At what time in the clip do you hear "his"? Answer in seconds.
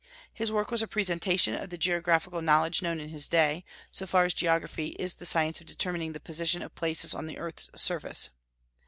0.33-0.51, 3.09-3.27